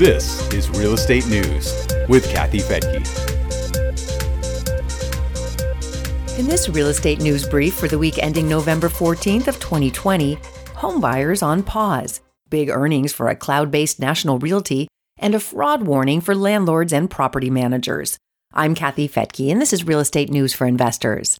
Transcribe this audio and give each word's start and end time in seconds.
This 0.00 0.50
is 0.54 0.70
Real 0.70 0.94
Estate 0.94 1.26
News 1.26 1.86
with 2.08 2.26
Kathy 2.32 2.60
Fettke. 2.60 3.06
In 6.38 6.46
this 6.46 6.70
real 6.70 6.86
estate 6.86 7.20
news 7.20 7.46
brief 7.46 7.74
for 7.74 7.86
the 7.86 7.98
week 7.98 8.16
ending 8.16 8.48
November 8.48 8.88
14th 8.88 9.46
of 9.46 9.60
2020, 9.60 10.36
homebuyers 10.36 11.42
on 11.42 11.62
pause, 11.62 12.22
big 12.48 12.70
earnings 12.70 13.12
for 13.12 13.28
a 13.28 13.36
cloud-based 13.36 14.00
national 14.00 14.38
realty, 14.38 14.88
and 15.18 15.34
a 15.34 15.38
fraud 15.38 15.82
warning 15.82 16.22
for 16.22 16.34
landlords 16.34 16.94
and 16.94 17.10
property 17.10 17.50
managers. 17.50 18.16
I'm 18.54 18.74
Kathy 18.74 19.06
Fettke, 19.06 19.52
and 19.52 19.60
this 19.60 19.74
is 19.74 19.86
Real 19.86 20.00
Estate 20.00 20.30
News 20.30 20.54
for 20.54 20.66
Investors. 20.66 21.36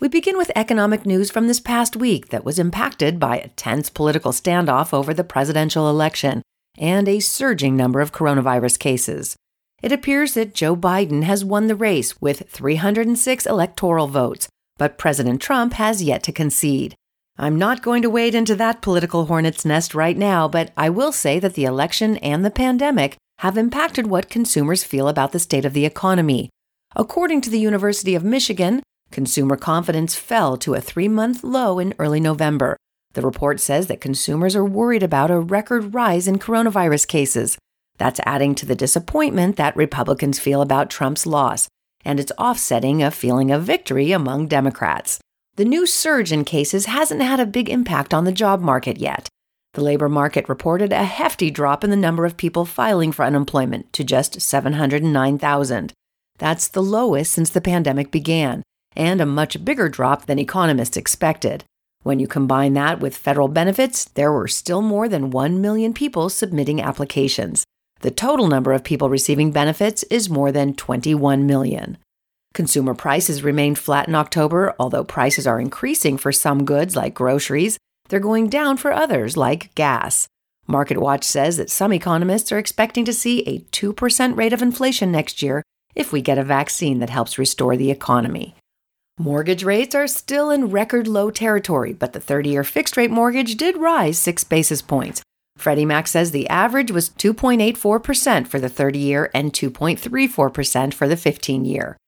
We 0.00 0.08
begin 0.08 0.36
with 0.36 0.50
economic 0.56 1.06
news 1.06 1.30
from 1.30 1.46
this 1.46 1.60
past 1.60 1.94
week 1.94 2.30
that 2.30 2.44
was 2.44 2.58
impacted 2.58 3.20
by 3.20 3.36
a 3.36 3.50
tense 3.50 3.88
political 3.88 4.32
standoff 4.32 4.92
over 4.92 5.14
the 5.14 5.22
presidential 5.22 5.88
election 5.88 6.42
and 6.80 7.08
a 7.08 7.20
surging 7.20 7.76
number 7.76 8.00
of 8.00 8.10
coronavirus 8.10 8.78
cases. 8.78 9.36
It 9.82 9.92
appears 9.92 10.34
that 10.34 10.54
Joe 10.54 10.74
Biden 10.74 11.22
has 11.22 11.44
won 11.44 11.68
the 11.68 11.76
race 11.76 12.20
with 12.20 12.48
306 12.48 13.46
electoral 13.46 14.08
votes, 14.08 14.48
but 14.78 14.98
President 14.98 15.40
Trump 15.40 15.74
has 15.74 16.02
yet 16.02 16.22
to 16.24 16.32
concede. 16.32 16.94
I'm 17.38 17.56
not 17.56 17.82
going 17.82 18.02
to 18.02 18.10
wade 18.10 18.34
into 18.34 18.54
that 18.56 18.82
political 18.82 19.26
hornet's 19.26 19.64
nest 19.64 19.94
right 19.94 20.16
now, 20.16 20.48
but 20.48 20.72
I 20.76 20.90
will 20.90 21.12
say 21.12 21.38
that 21.38 21.54
the 21.54 21.64
election 21.64 22.16
and 22.18 22.44
the 22.44 22.50
pandemic 22.50 23.16
have 23.38 23.56
impacted 23.56 24.06
what 24.06 24.28
consumers 24.28 24.84
feel 24.84 25.08
about 25.08 25.32
the 25.32 25.38
state 25.38 25.64
of 25.64 25.72
the 25.72 25.86
economy. 25.86 26.50
According 26.94 27.40
to 27.42 27.50
the 27.50 27.60
University 27.60 28.14
of 28.14 28.24
Michigan, 28.24 28.82
consumer 29.10 29.56
confidence 29.56 30.14
fell 30.14 30.58
to 30.58 30.74
a 30.74 30.80
three 30.80 31.08
month 31.08 31.42
low 31.42 31.78
in 31.78 31.94
early 31.98 32.20
November, 32.20 32.76
the 33.12 33.22
report 33.22 33.60
says 33.60 33.86
that 33.88 34.00
consumers 34.00 34.54
are 34.54 34.64
worried 34.64 35.02
about 35.02 35.30
a 35.30 35.40
record 35.40 35.94
rise 35.94 36.28
in 36.28 36.38
coronavirus 36.38 37.08
cases. 37.08 37.58
That's 37.98 38.20
adding 38.24 38.54
to 38.56 38.66
the 38.66 38.74
disappointment 38.74 39.56
that 39.56 39.76
Republicans 39.76 40.38
feel 40.38 40.62
about 40.62 40.90
Trump's 40.90 41.26
loss, 41.26 41.68
and 42.04 42.20
it's 42.20 42.32
offsetting 42.38 43.02
a 43.02 43.10
feeling 43.10 43.50
of 43.50 43.64
victory 43.64 44.12
among 44.12 44.46
Democrats. 44.46 45.18
The 45.56 45.64
new 45.64 45.86
surge 45.86 46.32
in 46.32 46.44
cases 46.44 46.86
hasn't 46.86 47.20
had 47.20 47.40
a 47.40 47.46
big 47.46 47.68
impact 47.68 48.14
on 48.14 48.24
the 48.24 48.32
job 48.32 48.60
market 48.60 48.98
yet. 48.98 49.28
The 49.74 49.82
labor 49.82 50.08
market 50.08 50.48
reported 50.48 50.92
a 50.92 51.04
hefty 51.04 51.50
drop 51.50 51.84
in 51.84 51.90
the 51.90 51.96
number 51.96 52.24
of 52.24 52.36
people 52.36 52.64
filing 52.64 53.12
for 53.12 53.24
unemployment 53.24 53.92
to 53.92 54.02
just 54.02 54.40
709,000. 54.40 55.92
That's 56.38 56.68
the 56.68 56.82
lowest 56.82 57.32
since 57.32 57.50
the 57.50 57.60
pandemic 57.60 58.10
began, 58.10 58.62
and 58.96 59.20
a 59.20 59.26
much 59.26 59.64
bigger 59.64 59.88
drop 59.88 60.26
than 60.26 60.38
economists 60.38 60.96
expected. 60.96 61.64
When 62.02 62.18
you 62.18 62.26
combine 62.26 62.72
that 62.74 63.00
with 63.00 63.16
federal 63.16 63.48
benefits, 63.48 64.06
there 64.06 64.32
were 64.32 64.48
still 64.48 64.80
more 64.80 65.08
than 65.08 65.30
1 65.30 65.60
million 65.60 65.92
people 65.92 66.30
submitting 66.30 66.80
applications. 66.80 67.64
The 68.00 68.10
total 68.10 68.46
number 68.46 68.72
of 68.72 68.82
people 68.82 69.10
receiving 69.10 69.52
benefits 69.52 70.02
is 70.04 70.30
more 70.30 70.50
than 70.50 70.74
21 70.74 71.46
million. 71.46 71.98
Consumer 72.54 72.94
prices 72.94 73.42
remained 73.42 73.78
flat 73.78 74.08
in 74.08 74.14
October, 74.14 74.74
although 74.78 75.04
prices 75.04 75.46
are 75.46 75.60
increasing 75.60 76.16
for 76.16 76.32
some 76.32 76.64
goods 76.64 76.96
like 76.96 77.14
groceries. 77.14 77.78
They're 78.08 78.18
going 78.18 78.48
down 78.48 78.78
for 78.78 78.92
others 78.92 79.36
like 79.36 79.74
gas. 79.74 80.26
MarketWatch 80.68 81.24
says 81.24 81.58
that 81.58 81.70
some 81.70 81.92
economists 81.92 82.50
are 82.50 82.58
expecting 82.58 83.04
to 83.04 83.12
see 83.12 83.40
a 83.40 83.58
2% 83.58 84.36
rate 84.36 84.52
of 84.52 84.62
inflation 84.62 85.12
next 85.12 85.42
year 85.42 85.62
if 85.94 86.12
we 86.12 86.22
get 86.22 86.38
a 86.38 86.44
vaccine 86.44 86.98
that 87.00 87.10
helps 87.10 87.38
restore 87.38 87.76
the 87.76 87.90
economy. 87.90 88.54
Mortgage 89.20 89.64
rates 89.64 89.94
are 89.94 90.06
still 90.06 90.48
in 90.48 90.70
record 90.70 91.06
low 91.06 91.30
territory, 91.30 91.92
but 91.92 92.14
the 92.14 92.20
30 92.20 92.48
year 92.48 92.64
fixed 92.64 92.96
rate 92.96 93.10
mortgage 93.10 93.54
did 93.58 93.76
rise 93.76 94.18
six 94.18 94.44
basis 94.44 94.80
points. 94.80 95.20
Freddie 95.58 95.84
Mac 95.84 96.08
says 96.08 96.30
the 96.30 96.48
average 96.48 96.90
was 96.90 97.10
2.84% 97.10 98.46
for 98.46 98.58
the 98.58 98.70
30 98.70 98.98
year 98.98 99.30
and 99.34 99.52
2.34% 99.52 100.94
for 100.94 101.06
the 101.06 101.18
15 101.18 101.66
year. 101.66 101.98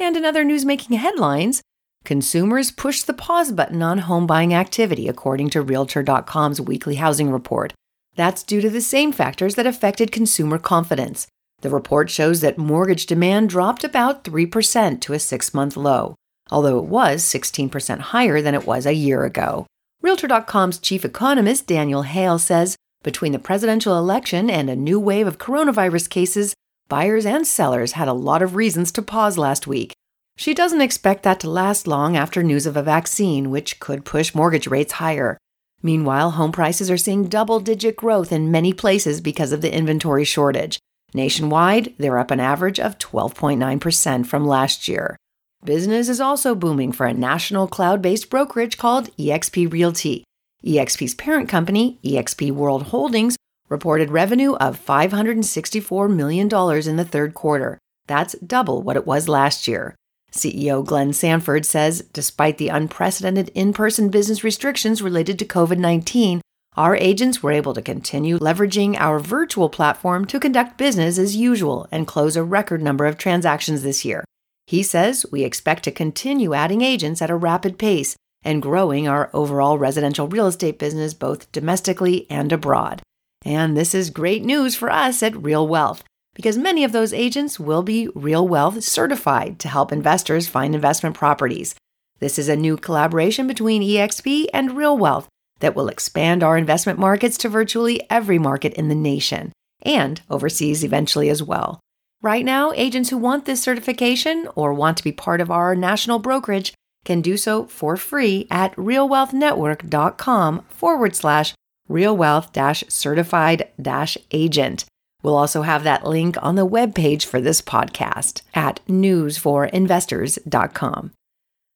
And 0.00 0.16
in 0.16 0.24
other 0.24 0.44
news 0.44 0.64
making 0.64 0.96
headlines, 0.96 1.60
consumers 2.06 2.70
pushed 2.70 3.06
the 3.06 3.12
pause 3.12 3.52
button 3.52 3.82
on 3.82 3.98
home 3.98 4.26
buying 4.26 4.54
activity, 4.54 5.08
according 5.08 5.50
to 5.50 5.60
Realtor.com's 5.60 6.58
weekly 6.58 6.94
housing 6.94 7.30
report. 7.30 7.74
That's 8.16 8.42
due 8.42 8.62
to 8.62 8.70
the 8.70 8.80
same 8.80 9.12
factors 9.12 9.56
that 9.56 9.66
affected 9.66 10.10
consumer 10.10 10.58
confidence. 10.58 11.26
The 11.60 11.68
report 11.68 12.08
shows 12.08 12.40
that 12.40 12.56
mortgage 12.56 13.04
demand 13.04 13.50
dropped 13.50 13.84
about 13.84 14.24
3% 14.24 15.02
to 15.02 15.12
a 15.12 15.18
six 15.18 15.52
month 15.52 15.76
low 15.76 16.16
although 16.50 16.78
it 16.78 16.84
was 16.84 17.22
16% 17.22 17.98
higher 17.98 18.40
than 18.40 18.54
it 18.54 18.66
was 18.66 18.86
a 18.86 18.94
year 18.94 19.24
ago. 19.24 19.66
Realtor.com's 20.00 20.78
chief 20.78 21.04
economist 21.04 21.66
Danielle 21.66 22.02
Hale 22.02 22.38
says 22.38 22.76
between 23.02 23.32
the 23.32 23.38
presidential 23.38 23.98
election 23.98 24.48
and 24.48 24.70
a 24.70 24.76
new 24.76 24.98
wave 24.98 25.26
of 25.26 25.38
coronavirus 25.38 26.08
cases, 26.08 26.54
buyers 26.88 27.26
and 27.26 27.46
sellers 27.46 27.92
had 27.92 28.08
a 28.08 28.12
lot 28.12 28.42
of 28.42 28.54
reasons 28.54 28.92
to 28.92 29.02
pause 29.02 29.36
last 29.36 29.66
week. 29.66 29.92
She 30.36 30.54
doesn't 30.54 30.80
expect 30.80 31.22
that 31.24 31.40
to 31.40 31.50
last 31.50 31.86
long 31.86 32.16
after 32.16 32.42
news 32.42 32.66
of 32.66 32.76
a 32.76 32.82
vaccine, 32.82 33.50
which 33.50 33.80
could 33.80 34.04
push 34.04 34.34
mortgage 34.34 34.66
rates 34.66 34.94
higher. 34.94 35.36
Meanwhile, 35.82 36.32
home 36.32 36.52
prices 36.52 36.90
are 36.90 36.96
seeing 36.96 37.28
double 37.28 37.60
digit 37.60 37.96
growth 37.96 38.32
in 38.32 38.50
many 38.50 38.72
places 38.72 39.20
because 39.20 39.52
of 39.52 39.60
the 39.60 39.74
inventory 39.74 40.24
shortage. 40.24 40.78
Nationwide, 41.12 41.92
they're 41.98 42.18
up 42.18 42.30
an 42.30 42.40
average 42.40 42.80
of 42.80 42.98
12.9% 42.98 44.26
from 44.26 44.46
last 44.46 44.88
year. 44.88 45.16
Business 45.64 46.08
is 46.08 46.20
also 46.20 46.56
booming 46.56 46.90
for 46.90 47.06
a 47.06 47.14
national 47.14 47.68
cloud 47.68 48.02
based 48.02 48.28
brokerage 48.28 48.76
called 48.76 49.16
eXp 49.16 49.72
Realty. 49.72 50.24
eXp's 50.66 51.14
parent 51.14 51.48
company, 51.48 52.00
eXp 52.04 52.50
World 52.50 52.82
Holdings, 52.84 53.36
reported 53.68 54.10
revenue 54.10 54.54
of 54.54 54.84
$564 54.84 56.12
million 56.12 56.46
in 56.88 56.96
the 56.96 57.04
third 57.04 57.34
quarter. 57.34 57.78
That's 58.08 58.34
double 58.44 58.82
what 58.82 58.96
it 58.96 59.06
was 59.06 59.28
last 59.28 59.68
year. 59.68 59.94
CEO 60.32 60.84
Glenn 60.84 61.12
Sanford 61.12 61.64
says 61.64 62.02
despite 62.12 62.58
the 62.58 62.68
unprecedented 62.68 63.50
in 63.54 63.72
person 63.72 64.08
business 64.08 64.42
restrictions 64.42 65.00
related 65.00 65.38
to 65.38 65.44
COVID 65.44 65.78
19, 65.78 66.40
our 66.76 66.96
agents 66.96 67.40
were 67.40 67.52
able 67.52 67.74
to 67.74 67.82
continue 67.82 68.36
leveraging 68.36 68.96
our 68.98 69.20
virtual 69.20 69.68
platform 69.68 70.24
to 70.24 70.40
conduct 70.40 70.76
business 70.76 71.18
as 71.18 71.36
usual 71.36 71.86
and 71.92 72.08
close 72.08 72.34
a 72.34 72.42
record 72.42 72.82
number 72.82 73.06
of 73.06 73.16
transactions 73.16 73.84
this 73.84 74.04
year. 74.04 74.24
He 74.72 74.82
says 74.82 75.26
we 75.30 75.44
expect 75.44 75.82
to 75.82 75.90
continue 75.90 76.54
adding 76.54 76.80
agents 76.80 77.20
at 77.20 77.28
a 77.28 77.36
rapid 77.36 77.76
pace 77.76 78.16
and 78.42 78.62
growing 78.62 79.06
our 79.06 79.28
overall 79.34 79.76
residential 79.76 80.26
real 80.26 80.46
estate 80.46 80.78
business 80.78 81.12
both 81.12 81.52
domestically 81.52 82.26
and 82.30 82.50
abroad. 82.50 83.02
And 83.44 83.76
this 83.76 83.94
is 83.94 84.08
great 84.08 84.42
news 84.42 84.74
for 84.74 84.90
us 84.90 85.22
at 85.22 85.36
Real 85.36 85.68
Wealth 85.68 86.02
because 86.34 86.56
many 86.56 86.84
of 86.84 86.92
those 86.92 87.12
agents 87.12 87.60
will 87.60 87.82
be 87.82 88.08
Real 88.14 88.48
Wealth 88.48 88.82
certified 88.82 89.58
to 89.58 89.68
help 89.68 89.92
investors 89.92 90.48
find 90.48 90.74
investment 90.74 91.16
properties. 91.16 91.74
This 92.20 92.38
is 92.38 92.48
a 92.48 92.56
new 92.56 92.78
collaboration 92.78 93.46
between 93.46 93.82
eXp 93.82 94.46
and 94.54 94.74
Real 94.74 94.96
Wealth 94.96 95.28
that 95.60 95.76
will 95.76 95.88
expand 95.88 96.42
our 96.42 96.56
investment 96.56 96.98
markets 96.98 97.36
to 97.36 97.50
virtually 97.50 98.00
every 98.08 98.38
market 98.38 98.72
in 98.72 98.88
the 98.88 98.94
nation 98.94 99.52
and 99.82 100.22
overseas 100.30 100.82
eventually 100.82 101.28
as 101.28 101.42
well. 101.42 101.81
Right 102.22 102.44
now, 102.44 102.72
agents 102.76 103.10
who 103.10 103.18
want 103.18 103.46
this 103.46 103.60
certification 103.60 104.48
or 104.54 104.72
want 104.72 104.96
to 104.96 105.04
be 105.04 105.10
part 105.10 105.40
of 105.40 105.50
our 105.50 105.74
national 105.74 106.20
brokerage 106.20 106.72
can 107.04 107.20
do 107.20 107.36
so 107.36 107.66
for 107.66 107.96
free 107.96 108.46
at 108.48 108.76
realwealthnetwork.com 108.76 110.64
forward 110.68 111.16
slash 111.16 111.52
realwealth 111.90 112.92
certified 112.92 113.68
dash 113.80 114.16
agent. 114.30 114.84
We'll 115.24 115.36
also 115.36 115.62
have 115.62 115.82
that 115.82 116.06
link 116.06 116.36
on 116.40 116.54
the 116.54 116.66
webpage 116.66 117.24
for 117.24 117.40
this 117.40 117.60
podcast 117.60 118.42
at 118.54 118.78
newsforinvestors.com. 118.86 121.10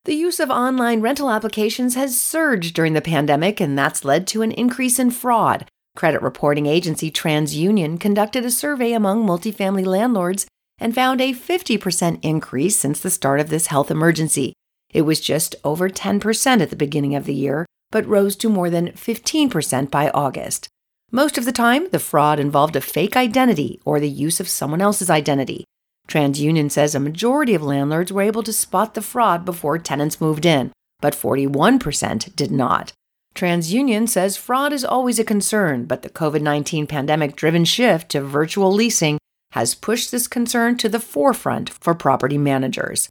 The 0.05 0.15
use 0.15 0.39
of 0.39 0.51
online 0.51 1.01
rental 1.01 1.31
applications 1.31 1.97
has 1.97 2.17
surged 2.19 2.75
during 2.75 2.93
the 2.93 3.01
pandemic, 3.01 3.61
and 3.61 3.77
that's 3.77 4.05
led 4.05 4.28
to 4.28 4.43
an 4.43 4.53
increase 4.53 5.01
in 5.01 5.11
fraud. 5.11 5.67
Credit 5.97 6.21
reporting 6.21 6.66
agency 6.66 7.10
TransUnion 7.10 7.98
conducted 7.98 8.45
a 8.45 8.51
survey 8.51 8.93
among 8.93 9.27
multifamily 9.27 9.87
landlords 9.87 10.47
and 10.78 10.95
found 10.95 11.22
a 11.22 11.33
50% 11.33 12.19
increase 12.22 12.77
since 12.77 13.01
the 13.01 13.10
start 13.10 13.41
of 13.41 13.48
this 13.48 13.69
health 13.69 13.91
emergency. 13.91 14.53
It 14.93 15.03
was 15.03 15.21
just 15.22 15.57
over 15.65 15.89
10% 15.89 16.60
at 16.60 16.69
the 16.69 16.77
beginning 16.77 17.15
of 17.15 17.25
the 17.25 17.34
year, 17.34 17.65
but 17.91 18.07
rose 18.07 18.37
to 18.37 18.51
more 18.51 18.69
than 18.69 18.93
15% 18.93 19.91
by 19.91 20.10
August. 20.10 20.69
Most 21.10 21.39
of 21.39 21.47
the 21.47 21.53
time, 21.53 21.89
the 21.91 21.99
fraud 21.99 22.39
involved 22.39 22.77
a 22.77 22.81
fake 22.83 23.16
identity 23.16 23.81
or 23.87 23.99
the 23.99 24.09
use 24.09 24.39
of 24.39 24.51
someone 24.51 24.83
else's 24.83 25.09
identity. 25.09 25.65
TransUnion 26.09 26.71
says 26.71 26.95
a 26.95 27.01
majority 27.01 27.54
of 27.54 27.63
landlords 27.63 28.13
were 28.13 28.22
able 28.22 28.42
to 28.42 28.53
spot 28.53 28.92
the 28.92 29.03
fraud 29.03 29.47
before 29.47 29.78
tenants 29.78 30.21
moved 30.21 30.45
in, 30.45 30.72
but 31.01 31.15
41% 31.15 32.37
did 32.37 32.51
not. 32.51 32.92
TransUnion 33.36 34.09
says 34.09 34.36
fraud 34.36 34.72
is 34.72 34.84
always 34.84 35.18
a 35.18 35.24
concern, 35.24 35.84
but 35.84 36.03
the 36.03 36.10
COVID 36.10 36.41
19 36.41 36.86
pandemic 36.86 37.36
driven 37.36 37.65
shift 37.65 38.09
to 38.10 38.22
virtual 38.22 38.72
leasing 38.72 39.18
has 39.53 39.74
pushed 39.74 40.10
this 40.10 40.27
concern 40.27 40.77
to 40.78 40.88
the 40.88 41.00
forefront 41.00 41.71
for 41.71 41.94
property 41.94 42.38
managers. 42.38 43.09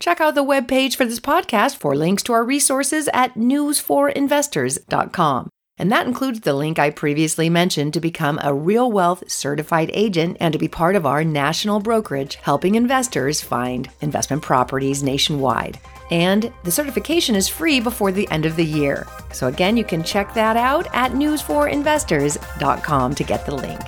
Check 0.00 0.20
out 0.20 0.34
the 0.34 0.44
webpage 0.44 0.96
for 0.96 1.04
this 1.04 1.20
podcast 1.20 1.76
for 1.76 1.94
links 1.96 2.22
to 2.24 2.32
our 2.32 2.44
resources 2.44 3.08
at 3.14 3.34
newsforinvestors.com. 3.34 5.48
And 5.76 5.90
that 5.90 6.06
includes 6.06 6.38
the 6.40 6.54
link 6.54 6.78
I 6.78 6.90
previously 6.90 7.50
mentioned 7.50 7.94
to 7.94 8.00
become 8.00 8.38
a 8.42 8.54
Real 8.54 8.92
Wealth 8.92 9.28
certified 9.30 9.90
agent 9.92 10.36
and 10.38 10.52
to 10.52 10.58
be 10.58 10.68
part 10.68 10.94
of 10.94 11.06
our 11.06 11.24
national 11.24 11.80
brokerage 11.80 12.36
helping 12.36 12.76
investors 12.76 13.40
find 13.40 13.90
investment 14.00 14.42
properties 14.42 15.02
nationwide. 15.02 15.80
And 16.10 16.52
the 16.62 16.70
certification 16.70 17.34
is 17.34 17.48
free 17.48 17.80
before 17.80 18.12
the 18.12 18.28
end 18.30 18.46
of 18.46 18.56
the 18.56 18.64
year. 18.64 19.06
So, 19.32 19.48
again, 19.48 19.76
you 19.76 19.84
can 19.84 20.02
check 20.02 20.34
that 20.34 20.56
out 20.56 20.86
at 20.92 21.12
news4investors.com 21.12 23.14
to 23.14 23.24
get 23.24 23.46
the 23.46 23.54
link. 23.54 23.80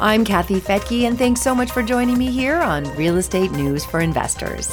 I'm 0.00 0.24
Kathy 0.24 0.60
Fettke, 0.60 1.06
and 1.06 1.16
thanks 1.16 1.40
so 1.40 1.54
much 1.54 1.70
for 1.70 1.82
joining 1.82 2.18
me 2.18 2.30
here 2.30 2.56
on 2.56 2.84
Real 2.96 3.18
Estate 3.18 3.52
News 3.52 3.84
for 3.84 4.00
Investors. 4.00 4.72